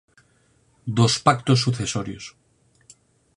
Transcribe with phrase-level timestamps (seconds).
[0.97, 2.25] Dos pactos sucesorios